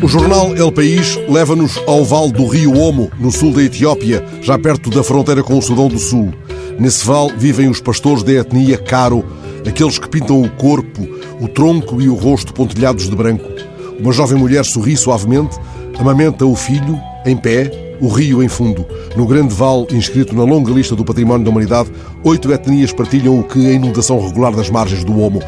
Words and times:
O 0.00 0.06
jornal 0.06 0.54
El 0.54 0.70
País 0.70 1.18
leva-nos 1.28 1.76
ao 1.84 2.04
vale 2.04 2.30
do 2.30 2.46
rio 2.46 2.72
Omo, 2.78 3.10
no 3.18 3.32
sul 3.32 3.52
da 3.52 3.64
Etiópia, 3.64 4.24
já 4.40 4.56
perto 4.56 4.90
da 4.90 5.02
fronteira 5.02 5.42
com 5.42 5.58
o 5.58 5.62
Sudão 5.62 5.88
do 5.88 5.98
Sul. 5.98 6.32
Nesse 6.78 7.04
vale 7.04 7.32
vivem 7.36 7.68
os 7.68 7.80
pastores 7.80 8.22
da 8.22 8.32
etnia 8.32 8.78
Caro, 8.78 9.24
aqueles 9.66 9.98
que 9.98 10.08
pintam 10.08 10.40
o 10.40 10.48
corpo, 10.50 11.02
o 11.40 11.48
tronco 11.48 12.00
e 12.00 12.08
o 12.08 12.14
rosto 12.14 12.54
pontilhados 12.54 13.10
de 13.10 13.16
branco. 13.16 13.50
Uma 13.98 14.12
jovem 14.12 14.38
mulher 14.38 14.64
sorri 14.64 14.96
suavemente, 14.96 15.58
amamenta 15.98 16.46
o 16.46 16.54
filho, 16.54 16.96
em 17.26 17.36
pé, 17.36 17.96
o 18.00 18.06
rio 18.06 18.40
em 18.40 18.48
fundo. 18.48 18.86
No 19.16 19.26
grande 19.26 19.52
vale, 19.52 19.88
inscrito 19.90 20.32
na 20.32 20.44
longa 20.44 20.70
lista 20.70 20.94
do 20.94 21.04
património 21.04 21.44
da 21.44 21.50
humanidade, 21.50 21.90
oito 22.22 22.52
etnias 22.52 22.92
partilham 22.92 23.36
o 23.36 23.42
que 23.42 23.66
a 23.66 23.72
inundação 23.72 24.24
regular 24.24 24.54
das 24.54 24.70
margens 24.70 25.02
do 25.02 25.18
Omo 25.20 25.40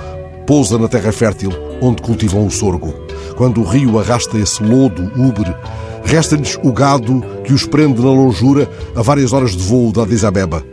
pousa 0.51 0.77
na 0.77 0.89
terra 0.89 1.13
fértil, 1.13 1.53
onde 1.81 2.03
cultivam 2.03 2.45
o 2.45 2.51
sorgo. 2.51 2.93
Quando 3.37 3.61
o 3.61 3.65
rio 3.65 4.01
arrasta 4.01 4.37
esse 4.37 4.61
lodo 4.61 5.05
úber, 5.17 5.57
resta-lhes 6.03 6.59
o 6.65 6.73
gado 6.73 7.25
que 7.45 7.53
os 7.53 7.65
prende 7.65 8.03
na 8.03 8.11
longura 8.11 8.69
a 8.97 9.01
várias 9.01 9.33
horas 9.33 9.53
de 9.53 9.63
voo 9.63 9.93
da 9.93 10.03
Addis 10.03 10.25
Abeba. 10.25 10.65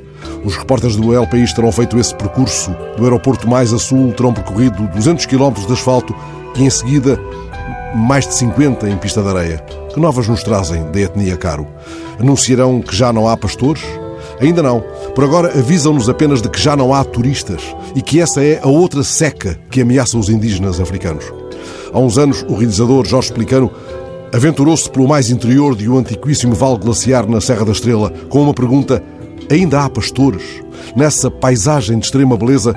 Os 0.44 0.56
repórteres 0.56 0.96
do 0.96 1.14
El 1.14 1.28
País 1.28 1.54
terão 1.54 1.72
feito 1.72 2.00
esse 2.00 2.16
percurso. 2.16 2.76
Do 2.98 3.04
aeroporto 3.04 3.48
mais 3.48 3.72
a 3.72 3.78
sul 3.78 4.12
terão 4.14 4.34
percorrido 4.34 4.88
200 4.96 5.28
km 5.28 5.54
de 5.68 5.72
asfalto 5.72 6.16
e, 6.56 6.64
em 6.64 6.70
seguida, 6.72 7.22
mais 7.94 8.26
de 8.26 8.34
50 8.34 8.90
em 8.90 8.98
pista 8.98 9.22
de 9.22 9.30
areia. 9.30 9.58
Que 9.94 10.00
novas 10.00 10.28
nos 10.28 10.42
trazem 10.42 10.90
da 10.92 11.02
etnia 11.02 11.38
Caro? 11.38 11.68
Anunciarão 12.20 12.82
que 12.82 12.96
já 12.96 13.14
não 13.14 13.28
há 13.28 13.38
pastores? 13.38 13.84
Ainda 14.40 14.62
não. 14.62 14.84
Por 15.16 15.24
agora 15.24 15.58
avisam-nos 15.58 16.10
apenas 16.10 16.42
de 16.42 16.50
que 16.50 16.62
já 16.62 16.76
não 16.76 16.94
há 16.94 17.04
turistas 17.04 17.62
e 17.96 18.02
que 18.02 18.22
essa 18.22 18.44
é 18.44 18.60
a 18.62 18.68
outra 18.68 19.04
seca 19.04 19.60
que 19.70 19.82
ameaça 19.82 20.18
os 20.18 20.30
indígenas 20.30 20.80
africanos. 20.80 21.26
Há 21.92 22.00
uns 22.00 22.18
anos, 22.18 22.46
o 22.48 22.56
realizador 22.56 23.06
Jorge 23.06 23.34
Pelicano 23.34 23.72
aventurou-se 24.34 24.90
pelo 24.90 25.08
mais 25.08 25.30
interior 25.30 25.76
de 25.76 25.90
um 25.90 25.98
antiquíssimo 25.98 26.54
vale 26.54 26.78
glaciar 26.78 27.28
na 27.28 27.42
Serra 27.42 27.66
da 27.66 27.72
Estrela 27.72 28.12
com 28.30 28.42
uma 28.42 28.54
pergunta: 28.54 29.04
ainda 29.50 29.82
há 29.84 29.90
pastores? 29.90 30.44
Nessa 30.96 31.30
paisagem 31.32 31.98
de 31.98 32.06
extrema 32.06 32.38
beleza, 32.38 32.76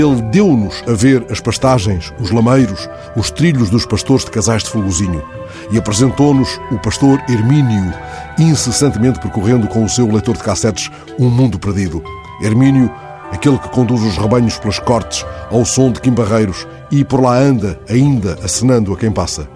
ele 0.00 0.20
deu-nos 0.22 0.82
a 0.86 0.92
ver 0.92 1.26
as 1.30 1.40
pastagens, 1.40 2.12
os 2.20 2.30
lameiros, 2.30 2.88
os 3.16 3.30
trilhos 3.30 3.70
dos 3.70 3.86
pastores 3.86 4.24
de 4.24 4.30
casais 4.30 4.62
de 4.62 4.70
Fulgozinho 4.70 5.22
e 5.70 5.78
apresentou-nos 5.78 6.60
o 6.70 6.78
pastor 6.78 7.22
Hermínio, 7.28 7.92
incessantemente 8.38 9.20
percorrendo 9.20 9.66
com 9.68 9.84
o 9.84 9.88
seu 9.88 10.06
leitor 10.06 10.36
de 10.36 10.42
cassetes 10.42 10.90
um 11.18 11.30
mundo 11.30 11.58
perdido. 11.58 12.02
Hermínio, 12.42 12.90
aquele 13.32 13.58
que 13.58 13.68
conduz 13.70 14.02
os 14.02 14.16
rebanhos 14.16 14.58
pelas 14.58 14.78
cortes 14.78 15.24
ao 15.50 15.64
som 15.64 15.90
de 15.90 16.00
quimbarreiros 16.00 16.66
e 16.90 17.04
por 17.04 17.20
lá 17.20 17.36
anda, 17.38 17.78
ainda, 17.88 18.38
acenando 18.42 18.92
a 18.92 18.96
quem 18.96 19.10
passa. 19.10 19.48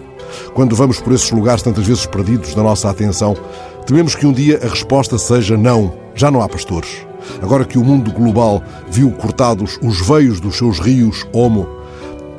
Quando 0.53 0.75
vamos 0.75 0.99
por 0.99 1.13
esses 1.13 1.29
lugares 1.31 1.61
tantas 1.61 1.85
vezes 1.85 2.05
perdidos 2.05 2.55
da 2.55 2.63
nossa 2.63 2.89
atenção, 2.89 3.35
tememos 3.85 4.15
que 4.15 4.25
um 4.25 4.33
dia 4.33 4.59
a 4.63 4.67
resposta 4.67 5.17
seja 5.17 5.57
não, 5.57 5.93
já 6.15 6.31
não 6.31 6.41
há 6.41 6.49
pastores. 6.49 7.05
Agora 7.41 7.65
que 7.65 7.77
o 7.77 7.83
mundo 7.83 8.11
global 8.11 8.63
viu 8.89 9.11
cortados 9.11 9.79
os 9.81 10.05
veios 10.05 10.39
dos 10.39 10.57
seus 10.57 10.79
rios 10.79 11.25
Homo, 11.33 11.67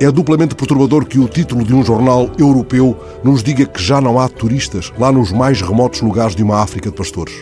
é 0.00 0.10
duplamente 0.10 0.56
perturbador 0.56 1.04
que 1.04 1.18
o 1.18 1.28
título 1.28 1.64
de 1.64 1.72
um 1.72 1.84
jornal 1.84 2.28
europeu 2.36 2.96
nos 3.22 3.40
diga 3.40 3.64
que 3.64 3.80
já 3.80 4.00
não 4.00 4.18
há 4.18 4.28
turistas 4.28 4.92
lá 4.98 5.12
nos 5.12 5.30
mais 5.30 5.60
remotos 5.62 6.00
lugares 6.00 6.34
de 6.34 6.42
uma 6.42 6.60
África 6.60 6.90
de 6.90 6.96
pastores. 6.96 7.34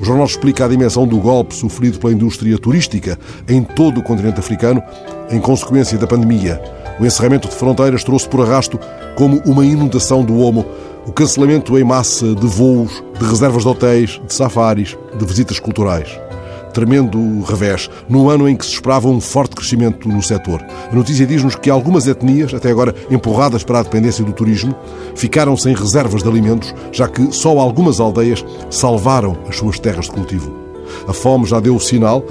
O 0.00 0.04
jornal 0.04 0.26
explica 0.26 0.64
a 0.64 0.68
dimensão 0.68 1.06
do 1.06 1.18
golpe 1.18 1.54
sofrido 1.54 1.98
pela 1.98 2.12
indústria 2.12 2.56
turística 2.58 3.18
em 3.48 3.64
todo 3.64 3.98
o 3.98 4.02
continente 4.02 4.38
africano 4.38 4.80
em 5.30 5.40
consequência 5.40 5.98
da 5.98 6.06
pandemia. 6.06 6.62
O 7.00 7.04
encerramento 7.04 7.48
de 7.48 7.54
fronteiras 7.54 8.04
trouxe 8.04 8.28
por 8.28 8.40
arrasto, 8.40 8.78
como 9.16 9.42
uma 9.44 9.66
inundação 9.66 10.24
do 10.24 10.38
homo, 10.38 10.64
o 11.06 11.12
cancelamento 11.12 11.76
em 11.76 11.82
massa 11.82 12.34
de 12.34 12.46
voos, 12.46 13.02
de 13.18 13.26
reservas 13.26 13.64
de 13.64 13.68
hotéis, 13.68 14.20
de 14.24 14.32
safaris, 14.32 14.96
de 15.18 15.24
visitas 15.24 15.58
culturais 15.58 16.25
tremendo 16.76 17.40
revés, 17.40 17.88
no 18.06 18.28
ano 18.28 18.46
em 18.46 18.54
que 18.54 18.66
se 18.66 18.74
esperava 18.74 19.08
um 19.08 19.18
forte 19.18 19.56
crescimento 19.56 20.06
no 20.06 20.22
setor. 20.22 20.62
A 20.92 20.94
notícia 20.94 21.26
diz-nos 21.26 21.54
que 21.54 21.70
algumas 21.70 22.06
etnias, 22.06 22.52
até 22.52 22.70
agora 22.70 22.94
empurradas 23.10 23.64
para 23.64 23.78
a 23.78 23.82
dependência 23.82 24.22
do 24.22 24.34
turismo, 24.34 24.76
ficaram 25.14 25.56
sem 25.56 25.74
reservas 25.74 26.22
de 26.22 26.28
alimentos, 26.28 26.74
já 26.92 27.08
que 27.08 27.32
só 27.32 27.58
algumas 27.58 27.98
aldeias 27.98 28.44
salvaram 28.68 29.38
as 29.48 29.56
suas 29.56 29.78
terras 29.78 30.04
de 30.04 30.10
cultivo. 30.10 30.54
A 31.08 31.14
fome 31.14 31.46
já 31.46 31.60
deu 31.60 31.74
o 31.74 31.80
sinal 31.80 32.22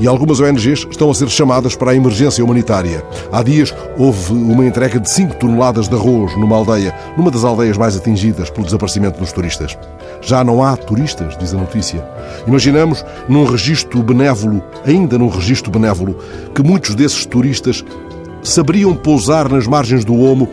e 0.00 0.08
algumas 0.08 0.40
ONGs 0.40 0.86
estão 0.90 1.10
a 1.10 1.14
ser 1.14 1.28
chamadas 1.28 1.76
para 1.76 1.90
a 1.90 1.94
emergência 1.94 2.42
humanitária. 2.42 3.04
Há 3.30 3.42
dias 3.42 3.74
houve 3.98 4.32
uma 4.32 4.64
entrega 4.64 4.98
de 4.98 5.08
5 5.10 5.36
toneladas 5.36 5.88
de 5.88 5.94
arroz 5.94 6.34
numa 6.38 6.56
aldeia, 6.56 6.94
numa 7.16 7.30
das 7.30 7.44
aldeias 7.44 7.76
mais 7.76 7.96
atingidas 7.96 8.48
pelo 8.48 8.64
desaparecimento 8.64 9.20
dos 9.20 9.30
turistas. 9.30 9.76
Já 10.22 10.42
não 10.42 10.64
há 10.64 10.74
turistas, 10.74 11.36
diz 11.36 11.52
a 11.52 11.58
notícia. 11.58 12.02
Imaginamos, 12.46 13.04
num 13.28 13.44
registro 13.44 14.02
benévolo, 14.02 14.62
ainda 14.86 15.18
num 15.18 15.28
registro 15.28 15.70
benévolo, 15.70 16.16
que 16.54 16.62
muitos 16.62 16.94
desses 16.94 17.26
turistas 17.26 17.84
saberiam 18.42 18.94
pousar 18.94 19.50
nas 19.50 19.66
margens 19.66 20.04
do 20.04 20.18
Omo 20.18 20.48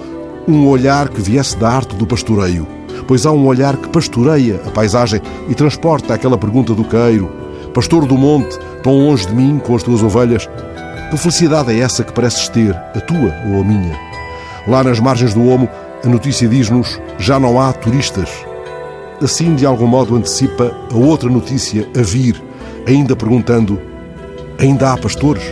um 0.48 0.68
olhar 0.68 1.08
que 1.10 1.22
viesse 1.22 1.58
da 1.58 1.70
arte 1.70 1.96
do 1.96 2.06
pastoreio. 2.06 2.68
Pois 3.08 3.26
há 3.26 3.32
um 3.32 3.46
olhar 3.46 3.78
que 3.78 3.88
pastoreia 3.88 4.62
a 4.66 4.70
paisagem 4.72 5.22
e 5.48 5.56
transporta 5.56 6.14
aquela 6.14 6.38
pergunta 6.38 6.74
do 6.74 6.84
queiro: 6.84 7.47
Pastor 7.74 8.06
do 8.06 8.18
monte, 8.18 8.58
tão 8.82 8.98
longe 8.98 9.28
de 9.28 9.36
mim 9.36 9.60
com 9.60 9.76
as 9.76 9.84
tuas 9.84 10.02
ovelhas, 10.02 10.50
que 11.10 11.18
felicidade 11.18 11.72
é 11.72 11.80
essa 11.80 12.04
que 12.04 12.12
pareces 12.12 12.50
ter, 12.50 12.76
a 12.76 13.00
tua 13.00 13.34
ou 13.50 13.62
a 13.62 13.64
minha? 13.64 13.98
Lá 14.68 14.84
nas 14.84 15.00
margens 15.00 15.34
do 15.34 15.48
Omo, 15.48 15.70
a 16.04 16.08
notícia 16.08 16.48
diz-nos: 16.48 17.00
já 17.18 17.40
não 17.40 17.60
há 17.60 17.72
turistas. 17.72 18.30
Assim, 19.22 19.56
de 19.56 19.66
algum 19.66 19.88
modo, 19.88 20.16
antecipa 20.16 20.76
a 20.92 20.96
outra 20.96 21.30
notícia 21.30 21.88
a 21.98 22.02
vir, 22.02 22.42
ainda 22.86 23.16
perguntando: 23.16 23.80
ainda 24.60 24.92
há 24.92 24.98
pastores? 24.98 25.44